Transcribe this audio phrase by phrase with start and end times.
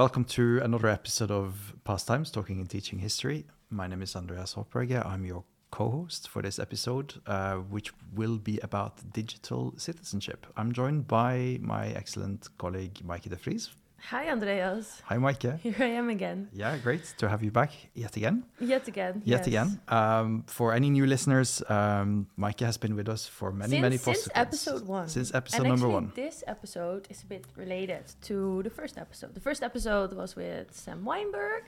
[0.00, 3.44] Welcome to another episode of Pastimes Talking and Teaching History.
[3.68, 5.04] My name is Andreas Hoppberger.
[5.04, 10.46] I'm your co host for this episode, uh, which will be about digital citizenship.
[10.56, 13.68] I'm joined by my excellent colleague, Maayke de Vries.
[14.08, 15.02] Hi, Andreas.
[15.04, 15.58] Hi, Maayke.
[15.60, 16.48] Here I am again.
[16.52, 18.44] Yeah, great to have you back yet again.
[18.58, 19.22] Yet again.
[19.24, 19.46] Yet yes.
[19.46, 19.80] again.
[19.88, 22.26] Um, for any new listeners, um,
[22.60, 25.08] has been with us for many, since, many Since episode one.
[25.08, 26.12] Since episode and number actually, one.
[26.14, 29.34] This episode is a bit related to the first episode.
[29.34, 31.62] The first episode was with Sam Wineburg,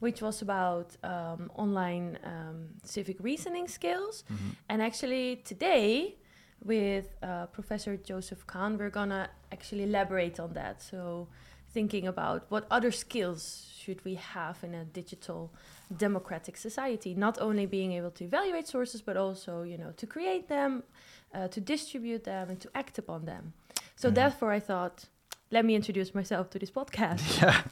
[0.00, 4.24] which was about um, online um, civic reasoning skills.
[4.32, 4.50] Mm-hmm.
[4.68, 6.16] And actually, today,
[6.64, 10.82] with uh, Professor Joseph Kahne, we're gonna actually elaborate on that.
[10.82, 11.28] So,
[11.76, 13.40] thinking about what other skills
[13.80, 15.40] should we have in a digital
[16.06, 20.44] democratic society not only being able to evaluate sources but also you know to create
[20.48, 20.70] them
[21.34, 23.52] uh, to distribute them and to act upon them
[24.02, 24.14] so Mhm.
[24.20, 24.96] therefore i thought
[25.54, 27.22] let me introduce myself to this podcast.
[27.42, 27.62] Yeah.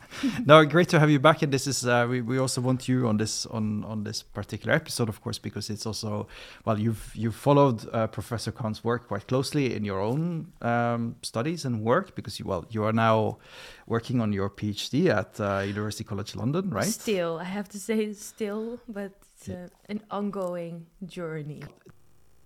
[0.47, 3.08] No great to have you back and this is uh, we, we also want you
[3.08, 6.27] on this on on this particular episode of course because it's also
[6.64, 11.64] well you've you've followed uh, professor Kahne's work quite closely in your own um, studies
[11.64, 13.38] and work because you well you are now
[13.86, 16.92] working on your phd at uh, university college london right?
[16.92, 19.66] Still i have to say still but it's Yeah.
[19.92, 21.62] an ongoing journey.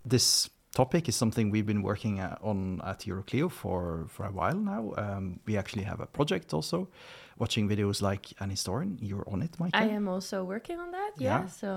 [0.08, 4.60] This topic is something we've been working uh, on at Euroclio for, for a while
[4.74, 4.82] now.
[5.05, 6.88] Um, we actually have a project also,
[7.38, 8.98] watching videos like an historian.
[9.00, 9.74] You're on it, Mike.
[9.74, 11.47] i am also working on that yeah, Yeah.
[11.47, 11.69] so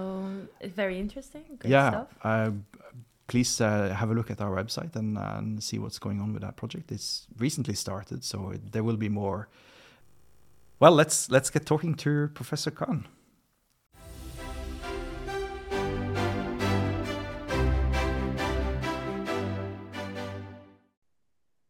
[0.59, 1.89] it's very interesting great yeah.
[1.89, 2.51] stuff Uh,
[3.27, 6.41] please uh, have a look at our website and, and see what's going on with
[6.41, 6.91] that project.
[6.91, 9.47] It's recently started, so it, there will be more.
[10.81, 13.03] Well, let's let's get talking to Professor Kahne.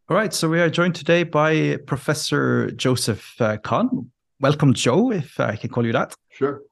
[0.09, 4.08] All right, so we are joined today by Professor Joseph uh, Kahne.
[4.40, 6.16] Welcome, Joe, if I can call you that.
[6.31, 6.64] Sure.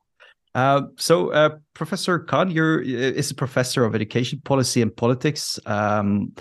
[0.56, 6.34] Uh, so, uh, Professor Kahne, you're is a professor of education policy and politics, um,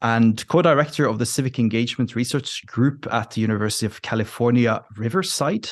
[0.00, 5.68] and co-director of the Civic Engagement Research Group at the University of California, Riverside.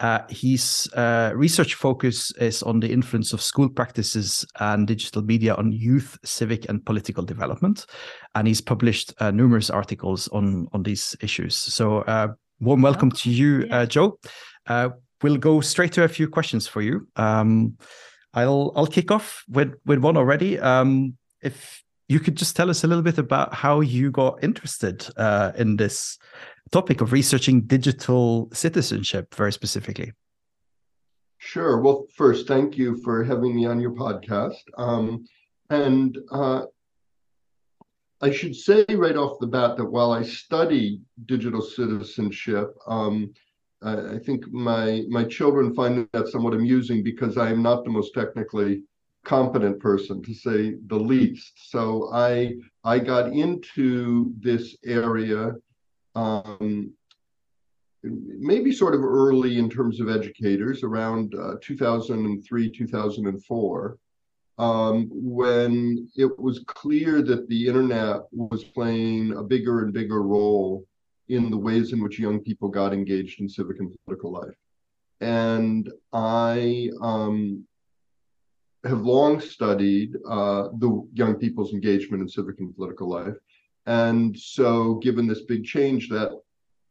[0.00, 5.54] Uh, his uh, research focus is on the influence of school practices and digital media
[5.54, 7.86] on youth, civic, and political development,
[8.34, 11.56] and he's published uh, numerous articles on on these issues.
[11.56, 12.28] So, uh,
[12.60, 13.78] warm welcome to you, yeah.
[13.78, 14.18] uh, Joe.
[14.66, 14.90] Uh,
[15.22, 17.08] we'll go straight to a few questions for you.
[17.16, 17.78] Um,
[18.34, 20.58] I'll I'll kick off with with one already.
[20.58, 25.06] Um, if you could just tell us a little bit about how you got interested
[25.16, 26.18] uh, in this
[26.70, 30.12] topic of researching digital citizenship, very specifically.
[31.38, 31.80] Sure.
[31.80, 34.62] Well, first, thank you for having me on your podcast.
[34.78, 35.26] Um,
[35.70, 36.62] and uh,
[38.20, 43.32] I should say right off the bat that while I study digital citizenship, um,
[43.82, 48.14] I, think my my children find that somewhat amusing because I am not the most
[48.14, 48.82] technically
[49.24, 51.70] competent person, to say the least.
[51.70, 55.52] So I I got into this area
[56.16, 56.92] um,
[58.02, 63.98] maybe sort of early in terms of educators, around uh, 2003, 2004,
[64.58, 70.84] um, when it was clear that the internet was playing a bigger and bigger role
[71.28, 74.56] in the ways in which young people got engaged in civic and political life.
[75.20, 77.64] And I um,
[78.84, 83.34] have long studied uh, the young people's engagement in civic and political life.
[83.86, 86.32] And so, given this big change, that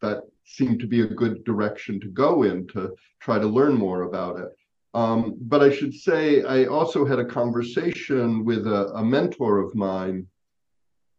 [0.02, 4.04] that seemed to be a good direction to go in to try to learn more
[4.04, 4.50] about it.
[4.94, 9.76] Um, but I should say, I also had a conversation with a, a mentor of
[9.76, 10.28] mine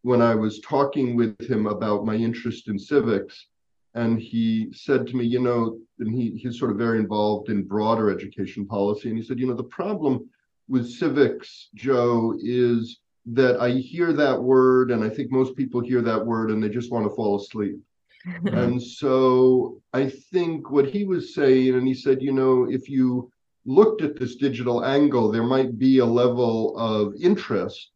[0.02, 3.48] when I was talking with him about my interest in civics.
[3.94, 7.64] And he said to me, you know, and he, he's sort of very involved in
[7.64, 9.08] broader education policy.
[9.08, 10.30] And he said, you know, the problem
[10.68, 16.00] with civics, Joe, is that I hear that word, and I think most people hear
[16.02, 17.78] that word and they just want to fall asleep.
[18.52, 23.30] and so I think what he was saying, and he said, you know, if you
[23.64, 27.90] looked at this digital angle, there might be a level of interest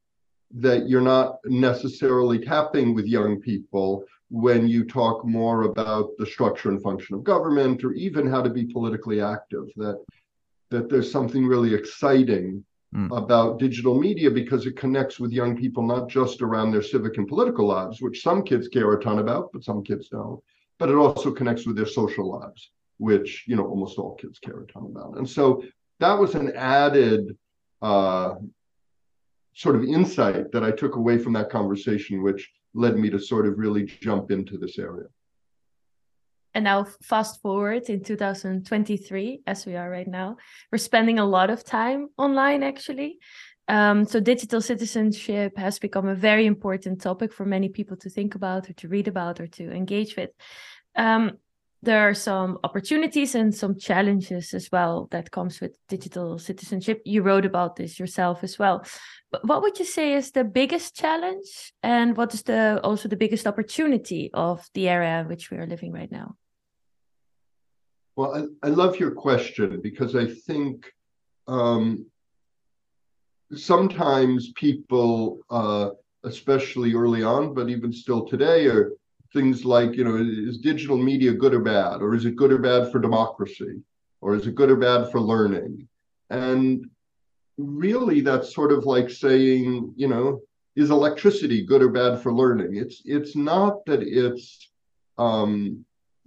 [0.53, 6.71] that you're not necessarily tapping with young people when you talk more about the structure
[6.71, 10.03] and function of government or even how to be politically active that
[10.71, 13.17] that there's something really exciting Mm.
[13.17, 17.29] about digital media because it connects with young people not just around their civic and
[17.29, 20.43] political lives which some kids care a ton about but some kids don't.
[20.77, 24.61] But it also connects with their social lives which you know almost all kids care
[24.61, 25.19] a ton about.
[25.19, 25.63] And so
[26.01, 27.37] that was an added
[27.81, 28.35] uh,
[29.55, 33.47] sort of insight that i took away from that conversation which led me to sort
[33.47, 35.07] of really jump into this area
[36.55, 40.37] and now fast forward in 2023 as we are right now
[40.71, 43.19] we're spending a lot of time online actually.
[43.69, 48.35] Um, so digital citizenship has become a very important topic for many people to think
[48.35, 50.31] about or to read about or to engage with.
[50.97, 51.39] Um,
[51.83, 57.01] there are some opportunities and some challenges as well that comes with digital citizenship.
[57.05, 58.85] You wrote about this yourself as well.
[59.31, 61.73] But what would you say is the biggest challenge?
[61.83, 65.67] And what is the also the biggest opportunity of the era in which we are
[65.67, 66.37] living right now?
[68.17, 70.93] Well i, I love your question because i think
[71.49, 72.07] um,
[73.55, 75.91] sometimes people uh,
[76.25, 78.93] especially early on but even still today are
[79.33, 82.03] things like, you know, is digital media good or bad?
[82.03, 83.81] Or is it good or bad for democracy?
[84.21, 85.89] Or is it good or bad for learning?
[86.31, 86.87] And
[87.57, 90.41] really that's sort of like saying, you know,
[90.77, 92.77] is electricity good or bad for learning?
[92.77, 94.71] It's it's not that it's
[95.19, 95.85] um,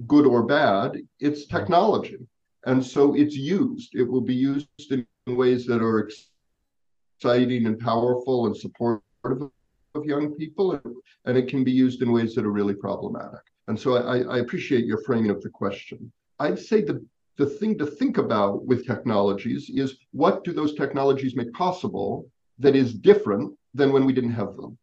[0.08, 2.18] good or bad, it's technology.
[2.66, 3.96] And so it's used.
[3.96, 6.10] It will be used in ways that are
[7.20, 9.50] exciting and powerful and supportive
[9.95, 10.80] of young people,
[11.25, 13.42] and it can be used in ways that are really problematic.
[13.68, 16.12] And so I, I appreciate your framing of the question.
[16.40, 17.06] I'd say the
[17.38, 22.30] the thing to think about with technologies is what do those technologies make possible
[22.60, 24.78] that is different than when we didn't have them?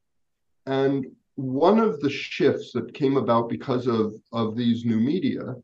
[0.66, 5.54] And one of the shifts that came about because of, of these new media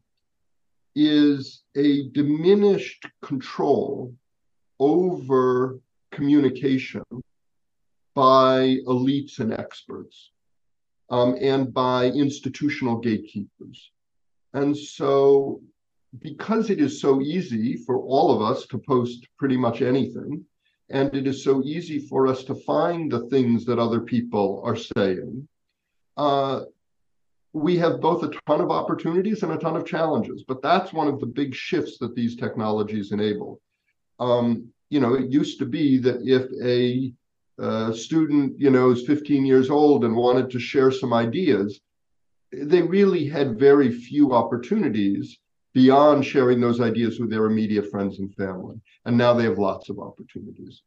[0.94, 4.14] is a diminished control
[4.78, 5.81] over
[6.12, 7.02] communication
[8.16, 10.30] by elites and experts
[11.10, 13.92] um, and by institutional gatekeepers.
[14.54, 15.60] And so,
[16.22, 20.46] because it is so easy for all of us to post pretty much anything,
[20.88, 24.76] and it is so easy for us to find the things that other people are
[24.76, 25.46] saying,
[26.16, 26.62] uh,
[27.52, 30.42] we have both a ton of opportunities and a ton of challenges.
[30.48, 33.60] But that's one of the big shifts that these technologies enable.
[34.19, 37.12] Um, you know, it used to be that if a
[37.58, 41.81] a student, you know, is 15 years old and wanted to share some ideas,
[42.53, 45.38] they really had very few opportunities
[45.75, 48.81] beyond sharing those ideas with their immediate friends and family.
[49.05, 50.82] And now they have lots of opportunities.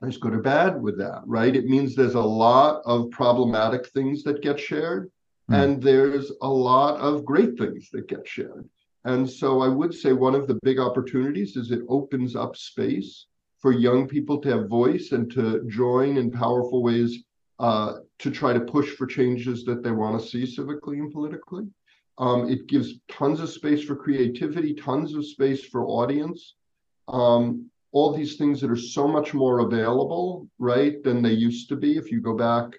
[0.00, 1.54] There's good or bad with that, right?
[1.54, 5.12] It means there's a lot of problematic things that get shared,
[5.48, 5.62] mm.
[5.62, 8.68] and there's a lot of great things that get shared.
[9.04, 13.26] And so I would say one of the big opportunities is it opens up space
[13.62, 17.22] for young people to have voice and to join in powerful ways
[17.60, 21.64] uh, to try to push for changes that they want to see civically and politically.
[22.18, 26.56] Um, it gives tons of space for creativity, tons of space for audience.
[27.06, 31.76] Um, all these things that are so much more available, right, than they used to
[31.76, 32.72] be if you go back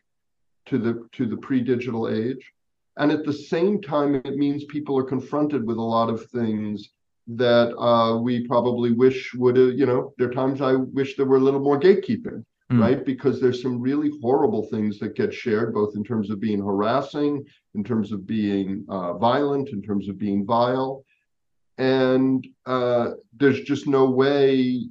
[0.65, 2.51] to the to the pre-digital age.
[2.97, 6.89] And at the same time, it means people are confronted with a lot of things
[7.27, 11.25] that uh, we probably wish would have, you know, there are times I wish there
[11.25, 12.81] were a little more gatekeeping, mm.
[12.81, 13.05] right?
[13.05, 17.45] Because there's some really horrible things that get shared, both in terms of being harassing,
[17.75, 21.05] in terms of being uh, violent, in terms of being vile.
[21.77, 24.85] And uh, there's just no way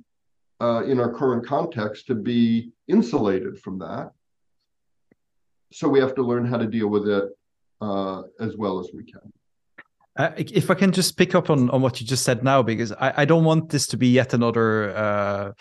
[0.60, 4.12] uh, in our current context to be insulated from that.
[5.72, 7.24] So we have to learn how to deal with it
[7.80, 9.32] uh, as well as we can.
[10.16, 12.92] Uh, if I can just pick up on, on what you just said now, because
[12.92, 15.52] I, I don't want this to be yet another uh,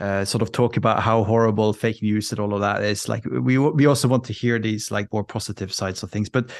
[0.00, 3.08] uh, sort of talk about how horrible fake news and all of that is.
[3.08, 6.30] Like we we also want to hear these like more positive sides of things.
[6.30, 6.50] But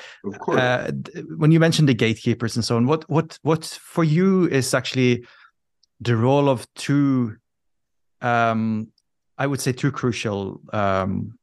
[0.48, 0.90] uh,
[1.36, 5.24] when you mentioned the gatekeepers and so on, what what what for you is actually
[6.00, 7.36] the role of two,
[8.20, 8.88] um,
[9.38, 11.38] I would say two crucial um,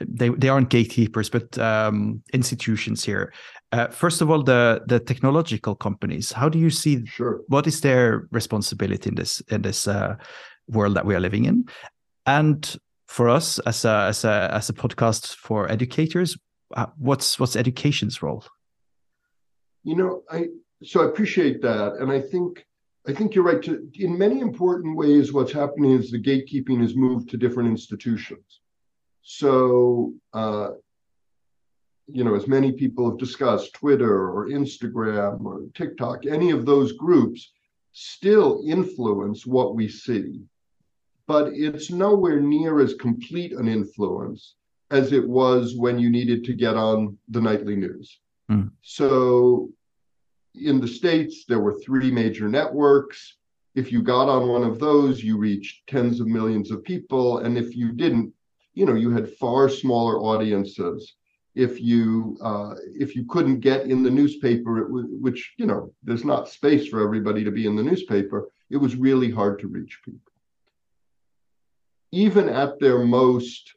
[0.00, 3.32] they they aren't gatekeepers, but um, institutions here.
[3.72, 6.32] Uh, first of all, the the technological companies.
[6.32, 7.04] How do you see?
[7.06, 7.40] Sure.
[7.48, 10.16] What is their responsibility in this in this uh,
[10.68, 11.64] world that we are living in?
[12.26, 16.36] And for us as a as a as a podcast for educators,
[16.76, 18.44] uh, what's what's education's role?
[19.84, 20.46] You know, I
[20.84, 22.64] so I appreciate that, and I think
[23.08, 23.62] I think you're right.
[23.62, 28.60] To, in many important ways, what's happening is the gatekeeping has moved to different institutions.
[29.22, 30.70] So, uh,
[32.08, 36.92] you know, as many people have discussed, Twitter or Instagram or TikTok, any of those
[36.92, 37.52] groups
[37.92, 40.42] still influence what we see.
[41.26, 44.54] But it's nowhere near as complete an influence
[44.90, 48.20] as it was when you needed to get on the nightly news.
[48.48, 48.70] Mm.
[48.82, 49.70] So
[50.54, 53.36] in the States, there were three major networks.
[53.74, 57.38] If you got on one of those, you reached tens of millions of people.
[57.38, 58.32] And if you didn't,
[58.74, 61.14] you know, you had far smaller audiences
[61.56, 66.50] if you uh, if you couldn't get in the newspaper, which you know there's not
[66.50, 70.20] space for everybody to be in the newspaper, it was really hard to reach people.
[72.12, 73.74] Even at their most,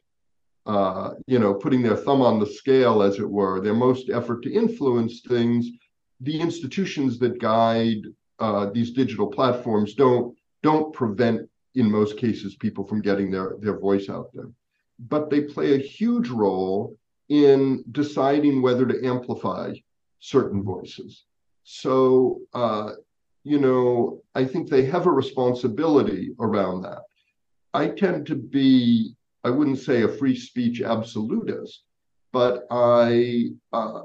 [0.66, 4.42] uh, you know, putting their thumb on the scale, as it were, their most effort
[4.42, 5.70] to influence things,
[6.20, 8.02] the institutions that guide
[8.40, 13.78] uh, these digital platforms don't don't prevent, in most cases, people from getting their their
[13.78, 14.50] voice out there,
[14.98, 16.94] but they play a huge role
[17.30, 19.72] in deciding whether to amplify
[20.18, 21.24] certain voices.
[21.64, 22.90] So, uh,
[23.44, 27.02] you know, I think they have a responsibility around that.
[27.72, 31.84] I tend to be, I wouldn't say a free speech absolutist,
[32.32, 34.02] but I uh,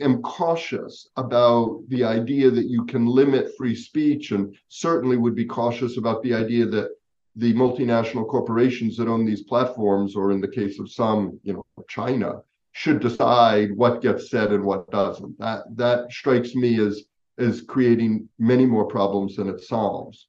[0.00, 5.44] am cautious about the idea that you can limit free speech and certainly would be
[5.44, 6.90] cautious about the idea that
[7.36, 11.64] the multinational corporations that own these platforms, or in the case of some, you know,
[11.88, 15.38] China, should decide what gets said and what doesn't.
[15.38, 17.04] That that strikes me as
[17.38, 20.28] as creating many more problems than it solves.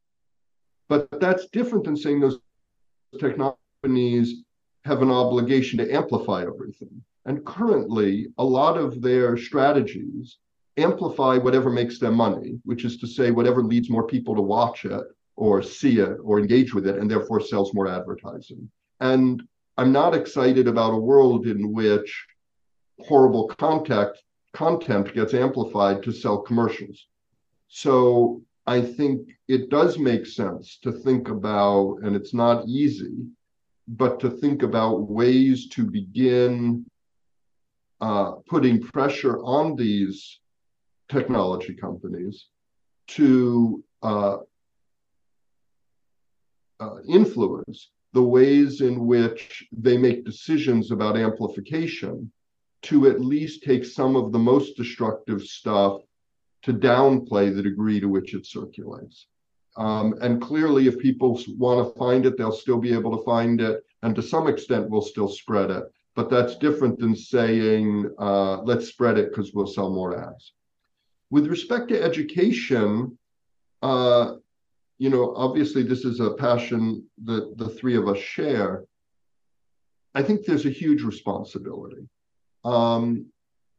[0.88, 2.40] But that's different than saying those
[3.20, 4.44] technologies
[4.86, 7.04] have an obligation to amplify everything.
[7.26, 10.38] And currently, a lot of their strategies
[10.78, 14.86] amplify whatever makes them money, which is to say, whatever leads more people to watch
[14.86, 15.04] it
[15.42, 18.70] or see it or engage with it and therefore sells more advertising.
[19.00, 19.42] And
[19.76, 22.10] I'm not excited about a world in which
[23.00, 24.22] horrible contact
[24.54, 27.08] content gets amplified to sell commercials.
[27.70, 33.16] So I think it does make sense to think about, and it's not easy,
[33.88, 36.86] but to think about ways to begin
[38.00, 40.40] uh, putting pressure on these
[41.10, 42.46] technology companies
[43.08, 44.38] to uh,
[46.82, 52.32] uh, influence the ways in which they make decisions about amplification
[52.82, 56.02] to at least take some of the most destructive stuff
[56.64, 59.28] to downplay the degree to which it circulates.
[59.78, 63.62] Um, and clearly, if people want to find it, they'll still be able to find
[63.62, 65.84] it, and to some extent, we'll still spread it.
[66.16, 70.52] But that's different than saying, uh, let's spread it because we'll sell more ads.
[71.30, 73.18] With respect to education,
[73.82, 74.36] uh,
[75.02, 78.86] you know, obviously this is a passion that the three of us share.
[80.14, 82.08] I think there's a huge responsibility.
[82.64, 83.26] Um,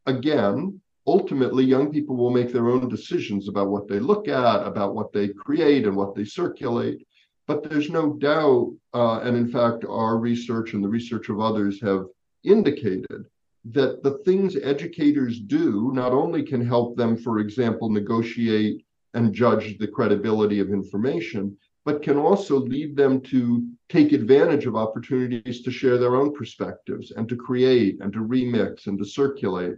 [0.07, 4.97] again, ultimately, young people will make their own decisions about what they look at, about
[4.97, 7.07] what they create, and what they circulate.
[7.47, 11.81] But there's no doubt, uh, and in fact, our research and the research of others
[11.83, 12.07] have
[12.43, 13.27] indicated
[13.67, 19.79] that the things educators do not only can help them, for example, negotiate and judge
[19.79, 25.71] the credibility of information, but can also lead them to take advantage of opportunities to
[25.71, 29.77] share their own perspectives and to create and to remix and to circulate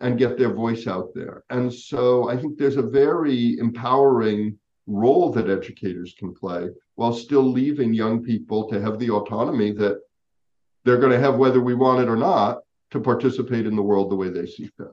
[0.00, 1.44] and get their voice out there.
[1.50, 7.42] And so I think there's a very empowering role that educators can play while still
[7.42, 10.00] leaving young people to have the autonomy that
[10.84, 12.58] they're going to have whether we want it or not
[12.90, 14.88] to participate in the world the way they see fit.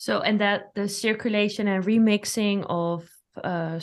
[0.00, 3.06] So, and that the circulation and remixing of
[3.44, 3.78] uh,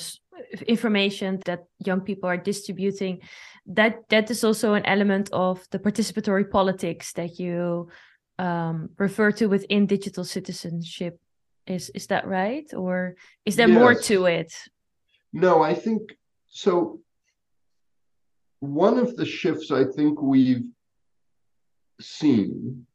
[0.68, 3.22] information that young people are distributing,
[3.68, 7.90] that that is also an element of the participatory politics that you
[8.40, 11.20] um, refer to within digital citizenship.
[11.68, 13.78] Is is that right, or is there yes.
[13.78, 14.52] more to it?
[15.34, 16.02] No, I think
[16.50, 17.00] so.
[18.60, 20.66] One of the shifts I think we've
[22.02, 22.88] seen,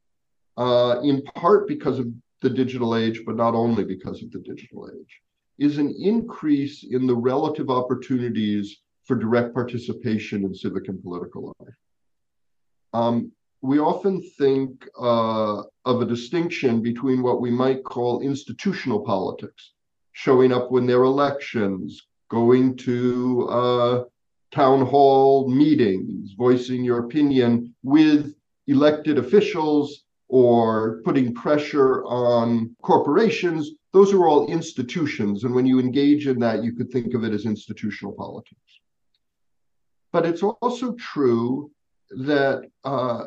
[0.57, 2.07] uh, in part because of
[2.43, 5.21] the digital age, but not only because of the digital age,
[5.59, 11.75] is an increase in the relative opportunities for direct participation in civic and political life.
[12.93, 13.33] Um,
[13.63, 19.73] we often think uh, of a distinction between what we might call institutional politics,
[20.13, 24.05] showing up when there are elections, going to uh,
[24.53, 28.35] town hall meetings, voicing your opinion with
[28.67, 35.45] elected officials or putting pressure on corporations, those are all institutions.
[35.45, 38.81] And when you engage in that, you could think of it as institutional politics.
[40.11, 41.71] But it's also true
[42.12, 43.25] that uh,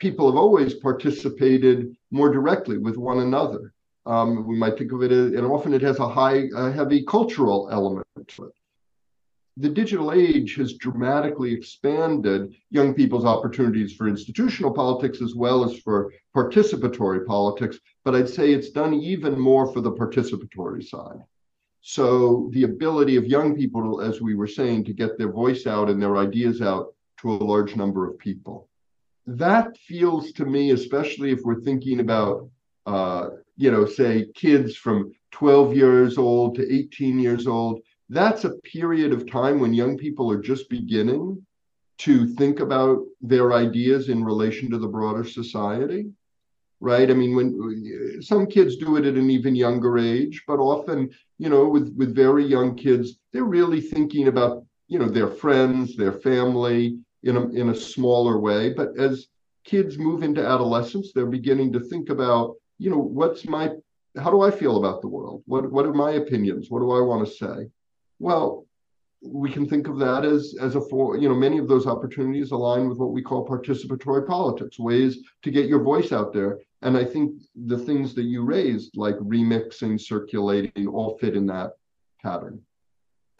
[0.00, 3.72] people have always participated more directly with one another.
[4.04, 7.04] Um, we might think of it as, and often it has a high, a heavy
[7.04, 8.54] cultural element to it
[9.60, 15.78] the digital age has dramatically expanded young people's opportunities for institutional politics as well as
[15.80, 17.78] for participatory politics.
[18.02, 21.20] But I'd say it's done even more for the participatory side.
[21.82, 25.90] So the ability of young people, as we were saying, to get their voice out
[25.90, 28.68] and their ideas out to a large number of people.
[29.26, 32.48] that feels to me, especially if we're thinking about,
[32.86, 38.56] uh, you know, say kids from 12 years old to 18 years old, that's a
[38.74, 41.44] period of time when young people are just beginning
[41.98, 46.10] to think about their ideas in relation to the broader society
[46.80, 47.10] right?
[47.10, 51.48] I mean when some kids do it at an even younger age but often you
[51.48, 56.12] know with with very young kids they're really thinking about you know their friends their
[56.12, 58.72] family in a in a smaller way.
[58.72, 59.28] But as
[59.64, 63.70] kids move into adolescence they're beginning to think about you know what's my
[64.16, 65.42] how do i feel about the world?
[65.46, 66.70] What what are my opinions?
[66.70, 67.70] What do i want to say
[68.20, 68.66] well
[69.22, 72.52] we can think of that as as a for you know many of those opportunities
[72.52, 76.96] align with what we call participatory politics ways to get your voice out there and
[76.96, 81.72] i think the things that you raised like remixing circulating all fit in that
[82.22, 82.60] pattern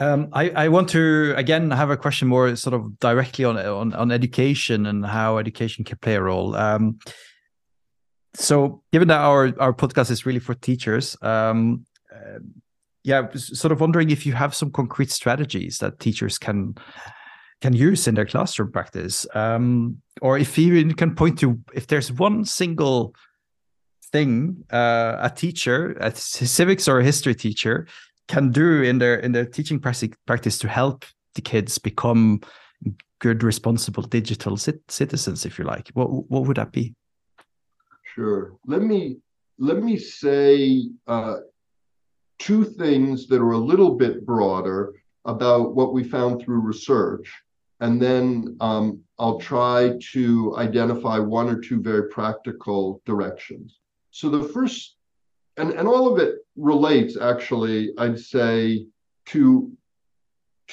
[0.01, 3.93] um, I, I want to again have a question more sort of directly on on,
[3.93, 6.55] on education and how education can play a role.
[6.55, 6.97] Um,
[8.33, 11.85] so, given that our our podcast is really for teachers, um,
[13.03, 16.75] yeah, sort of wondering if you have some concrete strategies that teachers can
[17.61, 21.87] can use in their classroom practice, um, or if you even can point to if
[21.87, 23.13] there's one single
[24.11, 27.87] thing uh, a teacher, a civics or a history teacher,
[28.27, 31.05] can do in their in their teaching practice to help
[31.35, 32.41] the kids become
[33.19, 35.89] good, responsible digital citizens, if you like.
[35.93, 36.95] What what would that be?
[38.15, 38.57] Sure.
[38.65, 39.17] Let me
[39.57, 41.37] let me say uh,
[42.51, 47.31] two things that are a little bit broader about what we found through research,
[47.79, 53.79] and then um, I'll try to identify one or two very practical directions.
[54.19, 54.97] So the first,
[55.55, 58.85] and, and all of it relates actually, I'd say,
[59.27, 59.71] to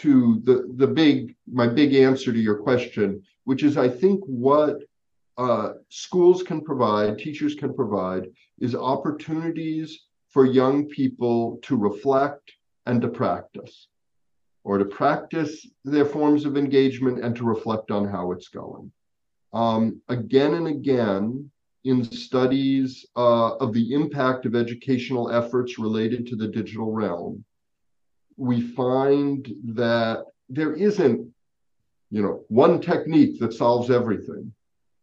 [0.02, 4.78] to the the big my big answer to your question, which is I think what
[5.36, 8.24] uh, schools can provide, teachers can provide,
[8.58, 12.52] is opportunities for young people to reflect
[12.86, 13.88] and to practice,
[14.64, 18.90] or to practice their forms of engagement and to reflect on how it's going.
[19.52, 21.50] Um, again and again,
[21.84, 27.44] in studies uh, of the impact of educational efforts related to the digital realm,
[28.36, 31.32] we find that there isn't,
[32.10, 34.52] you know, one technique that solves everything.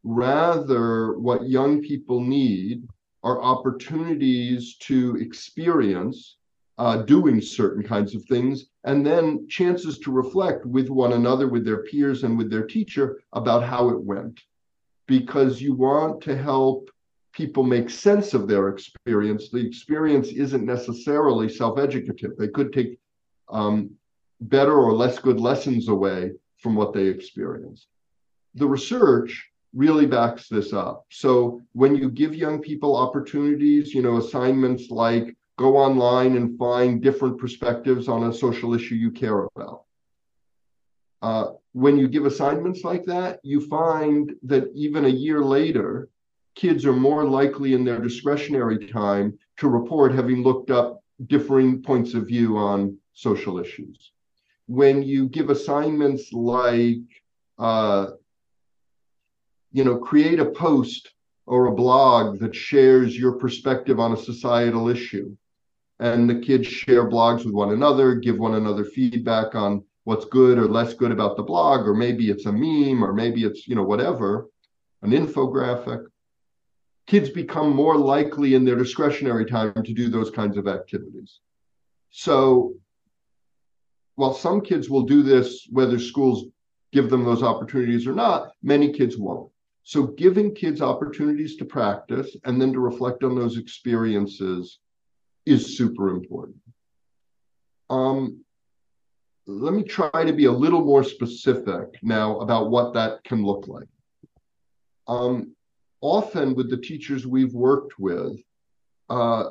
[0.03, 2.87] Rather, what young people need
[3.25, 6.37] are opportunities to experience
[6.77, 11.65] uh, doing certain kinds of things, and then chances to reflect with one another, with
[11.65, 14.39] their peers, and with their teacher about how it went
[15.07, 16.89] because you want to help
[17.31, 19.49] people make sense of their experience.
[19.49, 22.99] The experience isn't necessarily self educative, they could take
[23.49, 23.91] um,
[24.39, 27.87] better or less good lessons away from what they experienced.
[28.53, 31.05] The research really backs this up.
[31.11, 37.01] So when you give young people opportunities, you know, assignments like go online and find
[37.03, 39.83] different perspectives on a social issue you care about.
[41.21, 46.09] Uh, when you give assignments like that, you find that even a year later,
[46.55, 52.13] kids are more likely in their discretionary time to report having looked up differing points
[52.13, 54.11] of view on social issues.
[54.67, 56.97] When you give assignments like,
[57.57, 58.07] uh,
[59.75, 61.11] you know, create a post
[61.45, 65.35] or a blog that shares your perspective on a societal issue,
[65.99, 70.57] and the kids share blogs with one another, give one another feedback on what's good
[70.57, 73.75] or less good about the blog, or maybe it's a meme, or maybe it's, you
[73.75, 74.47] know, whatever,
[75.01, 76.05] an infographic.
[77.05, 81.41] Kids become more likely in their discretionary time to do those kinds of activities.
[82.11, 82.75] So
[84.15, 86.45] while some kids will do this, whether schools
[86.93, 89.51] give them those opportunities or not, many kids won't.
[89.85, 94.79] So giving kids opportunities to practice and then to reflect on those experiences
[95.45, 96.57] is super important.
[97.91, 98.43] Um,
[99.45, 103.67] let me try to be a little more specific now about what that can look
[103.67, 103.87] like.
[105.07, 105.55] Um,
[106.01, 108.39] often with the teachers we've worked with,
[109.11, 109.49] uh,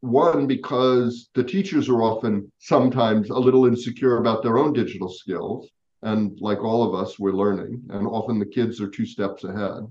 [0.00, 5.68] one, because the teachers are often sometimes a little insecure about their own digital skills.
[6.02, 9.90] And like all of us, we're learning, and often the kids are two steps ahead.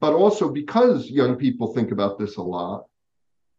[0.00, 2.86] But also because young people think about this a lot,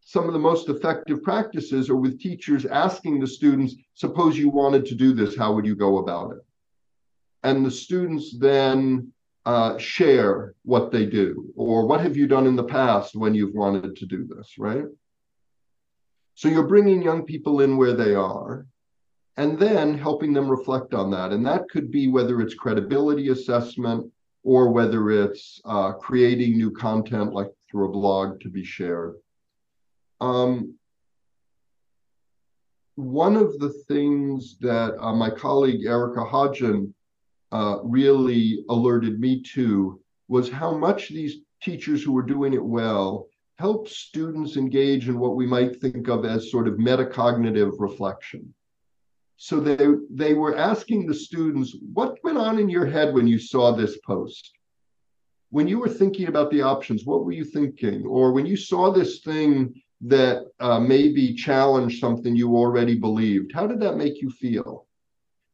[0.00, 4.86] some of the most effective practices are with teachers asking the students, suppose you wanted
[4.86, 6.44] to do this, how would you go about it?
[7.42, 9.12] And the students then
[9.44, 13.54] uh, share what they do, or what have you done in the past when you've
[13.54, 14.84] wanted to do this, right?
[16.34, 18.66] So you're bringing young people in where they are
[19.36, 21.32] and then helping them reflect on that.
[21.32, 24.10] And that could be whether it's credibility assessment
[24.42, 29.16] or whether it's uh, creating new content like through a blog to be shared.
[30.20, 30.74] Um,
[32.94, 36.94] one of the things that uh, my colleague Erica Hodgin
[37.52, 43.28] uh, really alerted me to was how much these teachers who were doing it well
[43.58, 48.54] help students engage in what we might think of as sort of metacognitive reflection.
[49.36, 53.38] So they they were asking the students, what went on in your head when you
[53.38, 54.52] saw this post?
[55.50, 58.04] When you were thinking about the options, what were you thinking?
[58.06, 63.66] Or when you saw this thing that uh, maybe challenged something you already believed, how
[63.66, 64.86] did that make you feel?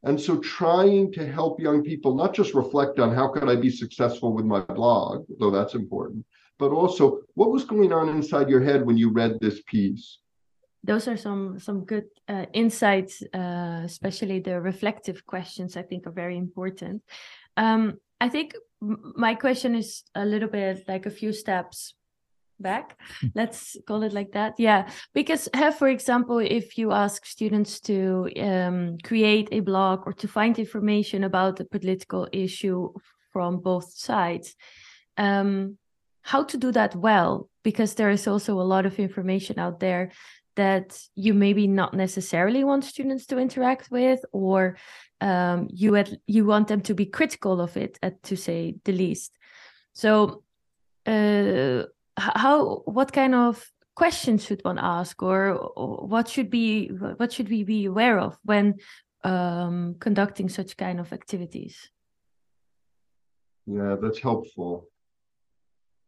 [0.04, 3.70] And so trying to help young people not just reflect on how could I be
[3.70, 6.24] successful with my blog, though that's important,
[6.58, 10.18] but also what was going on inside your head when you read this piece?
[10.84, 15.76] Those are some some good uh, insights, uh, especially the reflective questions.
[15.76, 17.02] I think are very important.
[17.56, 21.94] Um, I think my question is a little bit like a few steps
[22.62, 23.28] back hmm.
[23.34, 28.30] let's call it like that yeah because have for example if you ask students to
[28.40, 32.92] um, create a blog or to find information about a political issue
[33.32, 34.54] from both sides
[35.18, 35.76] um,
[36.22, 40.10] how to do that well because there is also a lot of information out there
[40.56, 44.76] that you maybe not necessarily want students to interact with or
[45.20, 48.92] um, you at, you want them to be critical of it at, to say the
[48.92, 49.32] least?
[49.92, 50.42] So
[51.06, 51.84] uh,
[52.16, 57.64] how what kind of questions should one ask or, what should be what should we
[57.64, 58.76] be aware of when
[59.24, 61.90] um, conducting such kind of activities?
[63.66, 64.88] Yeah that's helpful.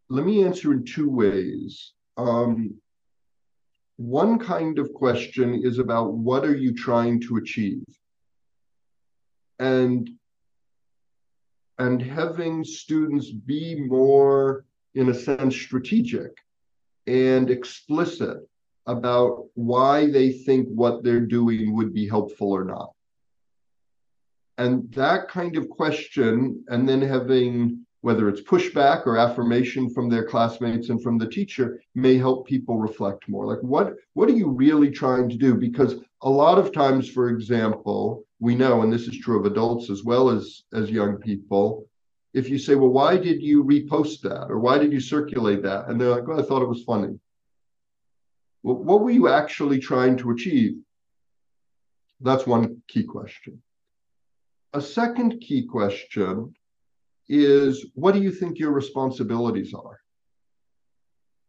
[0.09, 1.93] Let me answer in two ways.
[2.17, 2.75] Um,
[3.97, 7.85] one kind of question is about what are you trying to achieve
[9.59, 10.11] and
[11.79, 16.31] and having students be more in a sense, strategic
[17.07, 18.39] and explicit
[18.87, 22.93] about why they think what they're doing would be helpful or not.
[24.57, 30.25] And that kind of question, and then having whether it's pushback or affirmation from their
[30.25, 34.49] classmates and from the teacher may help people reflect more like what what are you
[34.49, 39.09] really trying to do because a lot of times for example we know and this
[39.09, 41.87] is true of adults as well as as young people
[42.35, 44.51] if you say, well, why did you repost that?
[44.51, 45.87] Or why did you circulate that?
[45.89, 47.19] And they're like, well, I thought it was funny.
[48.65, 50.75] Well, what were you actually trying to achieve?
[52.21, 53.63] That's one key question.
[54.73, 56.55] A second key question
[57.29, 60.01] is what do you think your responsibilities are?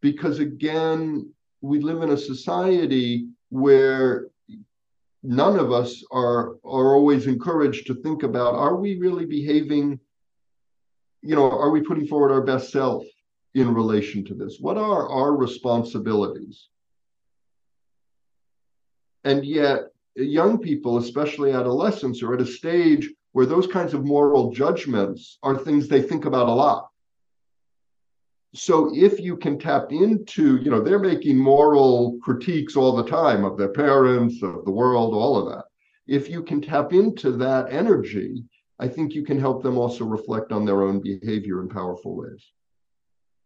[0.02, 4.28] Because again, we live in a society where
[5.24, 10.00] none of us are, are always encouraged to think about are we really behaving
[11.26, 13.04] you know, are we putting forward our best self
[13.56, 14.58] in relation to this?
[14.60, 16.68] What are our responsibilities?
[19.24, 19.86] And yet,
[20.16, 25.58] young people, especially adolescents, are at a stage where those kinds of moral judgments are
[25.58, 26.88] things they think about a lot.
[28.54, 33.44] So if you can tap into, you know, they're making moral critiques all the time
[33.44, 35.66] of their parents, of the world, all of that.
[36.08, 38.46] If you can tap into that energy,
[38.80, 42.42] I think you can help them also reflect on their own behavior in powerful ways.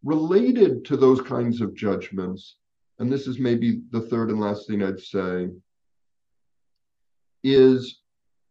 [0.04, 2.58] Related to those kinds of judgments,
[3.00, 5.48] and this is maybe the third and last thing I'd say,
[7.42, 7.99] is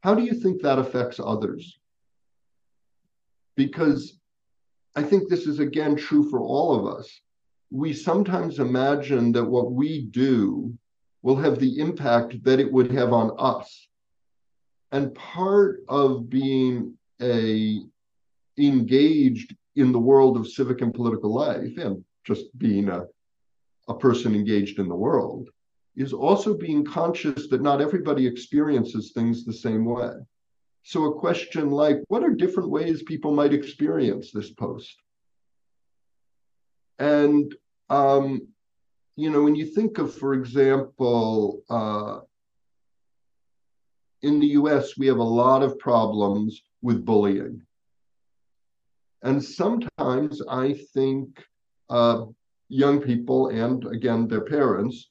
[0.02, 1.78] how do you think that affects others?
[3.56, 4.18] Because
[4.96, 7.22] I think this is again true for all of us.
[7.72, 10.74] We sometimes imagine that what we do
[11.22, 13.88] will have the impact that it would have on us
[14.92, 17.82] and part of being a
[18.58, 23.06] engaged in the world of civic and political life and just being a,
[23.88, 25.50] a person engaged in the world
[25.96, 30.14] is also being conscious that not everybody experiences things the same way.
[30.84, 34.96] So, a question like, what are different ways people might experience this post?
[36.98, 37.54] And,
[37.90, 38.48] um,
[39.16, 42.20] you know, when you think of, for example, uh,
[44.22, 47.62] in the US, we have a lot of problems with bullying.
[49.22, 51.44] And sometimes I think
[51.90, 52.26] uh,
[52.70, 55.10] young people and again their parents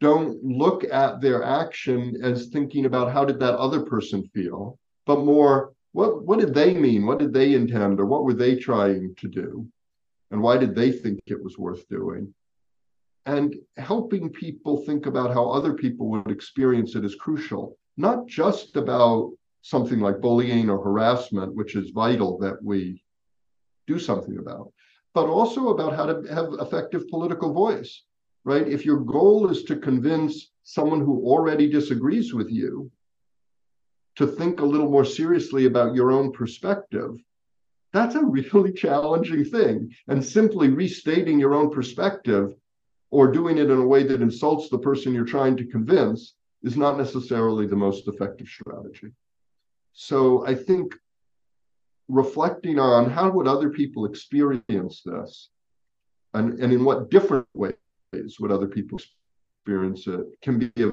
[0.00, 5.24] don't look at their action as thinking about how did that other person feel, but
[5.24, 7.04] more what what did they mean?
[7.06, 9.66] What did they intend, or what were they trying to do,
[10.30, 12.32] and why did they think it was worth doing?
[13.26, 18.76] And helping people think about how other people would experience it is crucial not just
[18.76, 19.32] about
[19.62, 23.02] something like bullying or harassment, which is vital that we
[23.86, 24.72] do something about,
[25.14, 28.04] but also about how to have effective political voice,
[28.44, 28.66] right?
[28.66, 32.90] If your goal is to convince someone who already disagrees with you
[34.16, 37.16] to think a little more seriously about your own perspective,
[37.92, 39.94] that's a really challenging thing.
[40.08, 42.54] And simply restating your own perspective
[43.10, 46.76] or doing it in a way that insults the person you're trying to convince is
[46.76, 49.12] not necessarily the most effective strategy.
[49.92, 50.94] So I think
[52.08, 55.50] reflecting on how would other people experience this
[56.34, 57.74] and, and in what different ways
[58.12, 58.98] would other people
[59.58, 60.06] experience.
[60.06, 60.92] It can be a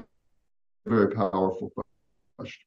[0.86, 1.72] very powerful
[2.36, 2.64] question.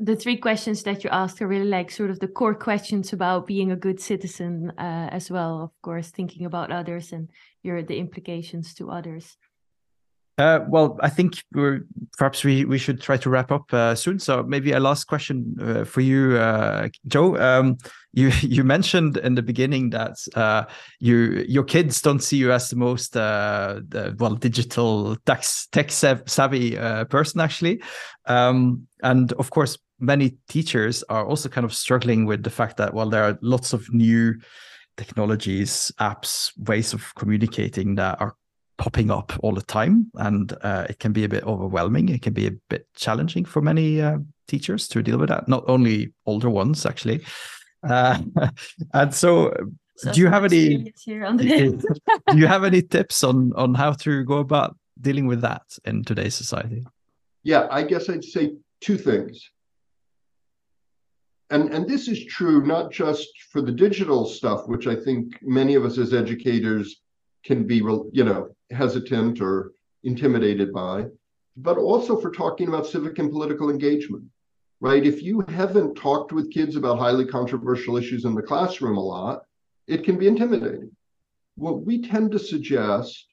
[0.00, 3.46] The three questions that you asked are really like sort of the core questions about
[3.46, 7.28] being a good citizen uh, as well of course thinking about others and
[7.62, 9.36] your the implications to others
[10.38, 11.42] uh, well, I think
[12.18, 14.18] perhaps we, we should try to wrap up uh, soon.
[14.18, 17.38] So maybe a last question uh, for you, uh, Joe.
[17.38, 17.78] Um,
[18.12, 20.64] you you mentioned in the beginning that uh,
[21.00, 25.90] you your kids don't see you as the most uh, the, well digital tech tech
[25.90, 26.76] savvy
[27.08, 27.82] person actually,
[28.26, 32.92] um, and of course many teachers are also kind of struggling with the fact that
[32.92, 34.34] well there are lots of new
[34.98, 38.34] technologies, apps, ways of communicating that are
[38.78, 42.08] popping up all the time, and uh, it can be a bit overwhelming.
[42.08, 45.48] It can be a bit challenging for many uh, teachers to deal with that.
[45.48, 47.24] Not only older ones, actually.
[47.82, 48.18] Uh,
[48.94, 49.54] and so,
[49.96, 50.92] so do you have any?
[51.04, 56.04] do you have any tips on on how to go about dealing with that in
[56.04, 56.84] today's society?
[57.42, 59.50] Yeah, I guess I'd say two things.
[61.50, 65.76] And, and this is true not just for the digital stuff, which I think many
[65.76, 67.02] of us as educators
[67.46, 71.06] can be, you know, hesitant or intimidated by,
[71.56, 74.24] but also for talking about civic and political engagement,
[74.80, 75.06] right?
[75.06, 79.42] If you haven't talked with kids about highly controversial issues in the classroom a lot,
[79.86, 80.90] it can be intimidating.
[81.54, 83.26] What we tend to suggest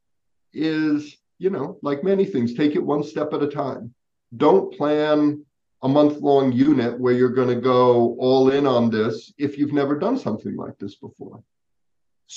[0.53, 3.93] is, you know, like many things, take it one step at a time.
[4.37, 5.43] Don't plan
[5.81, 9.73] a month long unit where you're going to go all in on this if you've
[9.73, 11.43] never done something like this before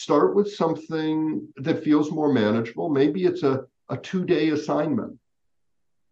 [0.03, 2.91] start with something that feels more manageable.
[2.91, 5.19] Maybe it's a, a two day assignment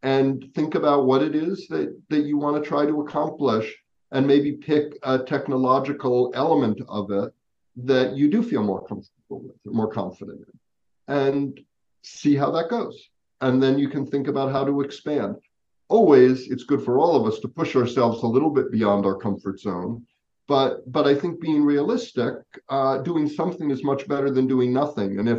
[0.03, 3.75] and think about what it is that, that you want to try to accomplish
[4.13, 7.33] and maybe pick a technological element of it
[7.77, 11.61] that you do feel more comfortable with, more confident in, and
[12.03, 13.11] see how that goes.
[13.43, 15.37] And then you can think about how to expand.
[15.89, 19.17] Always, it's good for all of us to push ourselves a little bit beyond our
[19.17, 20.07] comfort zone
[20.47, 22.35] but but I think being realistic,
[22.69, 25.19] uh, doing something is much better than doing nothing.
[25.19, 25.39] And if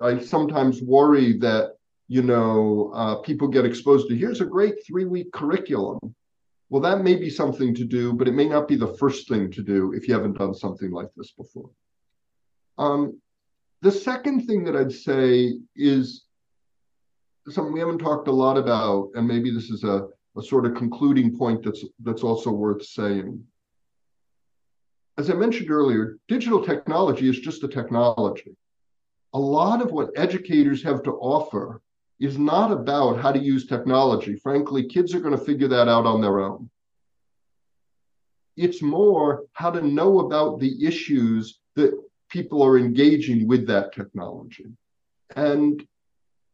[0.00, 1.76] I sometimes worry that
[2.08, 6.14] you know uh, people get exposed to here's a great three week curriculum.
[6.70, 9.50] Well, that may be something to do, but it may not be the first thing
[9.52, 11.70] to do if you haven't done something like this before.
[12.76, 13.22] Um,
[13.80, 16.24] the second thing that I'd say is
[17.48, 20.74] something we haven't talked a lot about, and maybe this is a, a sort of
[20.74, 23.42] concluding point that's that's also worth saying
[25.18, 28.56] as I mentioned earlier, digital technology is just a technology.
[29.34, 31.82] A lot of what educators have to offer
[32.20, 34.36] is not about how to use technology.
[34.36, 36.70] Frankly, kids are going to figure that out on their own.
[38.56, 44.66] It's more how to know about the issues that people are engaging with that technology.
[45.34, 45.84] And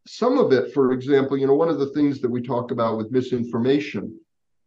[0.06, 2.96] some of it, for example, you know, one of the things that we talk about
[2.96, 4.18] with misinformation,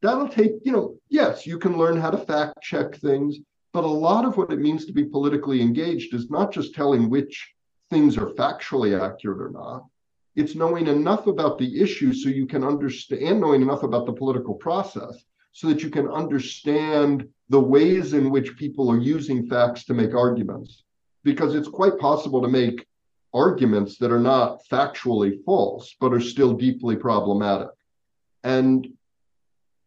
[0.01, 3.37] that'll take, you know, yes, you can learn how to fact check things,
[3.73, 7.09] but a lot of what it means to be politically engaged is not just telling
[7.09, 7.53] which
[7.89, 9.85] things are factually accurate or not.
[10.35, 14.53] It's knowing enough about the issue so you can understand, knowing enough about the political
[14.53, 19.93] process so that you can understand the ways in which people are using facts to
[19.93, 20.83] make arguments.
[21.23, 22.85] Because it's quite possible to make
[23.33, 27.69] arguments that are not factually false, but are still deeply problematic.
[28.43, 28.87] And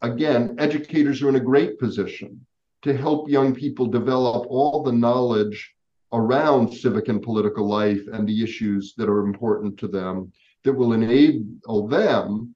[0.02, 2.44] again, educators are in a great position
[2.82, 5.74] to help young people develop all the knowledge
[6.12, 10.32] around civic and political life and the issues that are important to them
[10.64, 12.54] that will enable them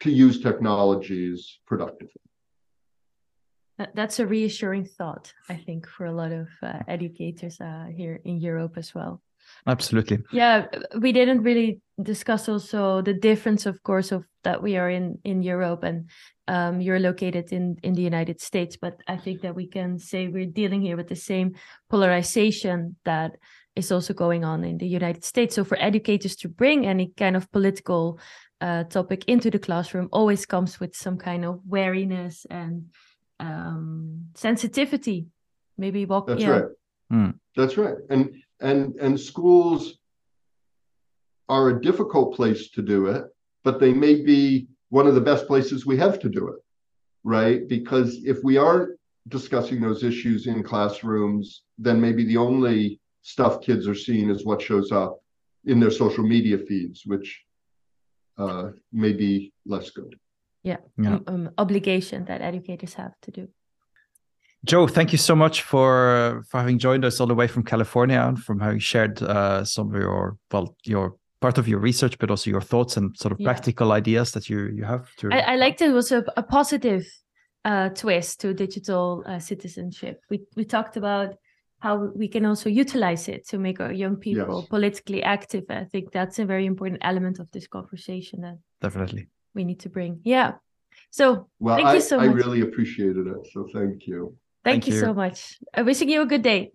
[0.00, 2.20] to use technologies productively.
[3.94, 8.38] That's a reassuring thought, I think, for a lot of uh, educators uh, here in
[8.38, 9.22] Europe as well.
[9.66, 10.18] Absolutely.
[10.32, 10.66] Yeah,
[10.98, 15.42] we didn't really discuss also the difference, of course, of that we are in in
[15.42, 16.10] Europe and
[16.48, 20.28] um, you're located in in the United States, but I think that we can say
[20.28, 21.54] we're dealing here with the same
[21.88, 23.36] polarization that
[23.76, 25.54] is also going on in the United States.
[25.54, 28.18] So for educators to bring any kind of political
[28.60, 32.90] uh, topic into the classroom always comes with some kind of wariness and
[33.40, 35.26] um, sensitivity
[35.78, 36.26] maybe walk.
[36.26, 36.50] That's yeah.
[36.50, 36.64] right.
[37.12, 37.34] Mm.
[37.56, 37.96] That's right.
[38.10, 39.98] And and and schools
[41.48, 43.24] are a difficult place to do it,
[43.64, 46.60] but they may be one of the best places we have to do it,
[47.24, 47.68] right?
[47.68, 48.98] Because if we aren't
[49.28, 54.62] discussing those issues in classrooms, then maybe the only stuff kids are seeing is what
[54.62, 55.20] shows up
[55.64, 57.42] in their social media feeds, which
[58.38, 60.18] uh, may be less good.
[60.62, 61.14] Yeah, Yeah.
[61.14, 63.48] Um, um, obligation that educators have to do.
[64.64, 68.20] Joe, thank you so much for for having joined us all the way from California
[68.20, 72.30] and from having shared uh, some of your well your part of your research, but
[72.30, 73.48] also your thoughts and sort of Yeah.
[73.52, 75.04] practical ideas that you you have.
[75.16, 77.04] To I, I liked it was a, a positive
[77.64, 80.20] uh, twist to digital uh, citizenship.
[80.30, 81.34] We we talked about
[81.80, 84.68] how we can also utilize it to make our young people Yes.
[84.68, 85.64] politically active.
[85.68, 89.26] I think that's a very important element of this conversation that definitely.
[89.54, 90.20] we need to bring.
[90.24, 90.52] Yeah.
[91.10, 92.36] So Well, Thank I, you so I much.
[92.36, 93.48] I really appreciated it.
[93.52, 94.36] So thank you.
[94.64, 95.00] Thank, Thank you, you.
[95.00, 95.58] so much.
[95.74, 96.72] I'm wishing you a good day.